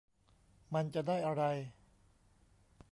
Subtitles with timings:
[0.73, 1.43] มันจะได้อะไร